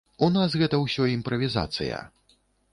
У 0.27 0.29
нас 0.37 0.55
гэта 0.61 0.79
ўсё 0.85 1.03
імправізацыя. 1.17 2.03